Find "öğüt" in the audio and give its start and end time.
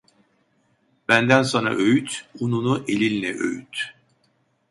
1.69-2.25, 3.37-3.75